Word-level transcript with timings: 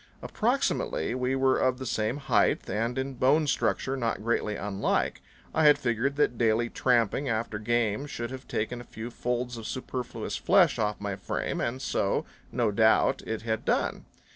Approximately, 0.23 1.13
we 1.13 1.35
were 1.35 1.59
of 1.59 1.77
the 1.77 1.85
same 1.85 2.17
height 2.17 2.67
and 2.67 2.97
in 2.97 3.13
bone 3.13 3.45
structure 3.45 3.95
not 3.95 4.23
greatly 4.23 4.55
unlike. 4.55 5.21
I 5.53 5.65
had 5.65 5.77
figured 5.77 6.15
that 6.15 6.39
daily 6.39 6.71
tramping 6.71 7.29
after 7.29 7.59
game 7.59 8.07
should 8.07 8.31
have 8.31 8.47
taken 8.47 8.81
a 8.81 8.83
few 8.83 9.11
folds 9.11 9.57
of 9.57 9.67
superfluous 9.67 10.37
flesh 10.37 10.79
off 10.79 10.99
my 10.99 11.15
frame, 11.17 11.61
and 11.61 11.79
so, 11.79 12.25
no 12.51 12.71
doubt, 12.71 13.21
it 13.27 13.43
had 13.43 13.63
done. 13.63 14.05